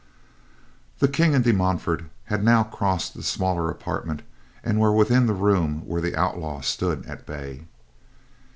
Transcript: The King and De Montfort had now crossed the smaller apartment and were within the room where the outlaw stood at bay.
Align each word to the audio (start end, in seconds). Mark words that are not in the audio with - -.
The 0.97 1.07
King 1.07 1.35
and 1.35 1.43
De 1.43 1.53
Montfort 1.53 2.05
had 2.23 2.43
now 2.43 2.63
crossed 2.63 3.13
the 3.13 3.21
smaller 3.21 3.69
apartment 3.69 4.23
and 4.63 4.79
were 4.79 4.91
within 4.91 5.27
the 5.27 5.35
room 5.35 5.85
where 5.85 6.01
the 6.01 6.15
outlaw 6.15 6.61
stood 6.61 7.05
at 7.05 7.27
bay. 7.27 7.65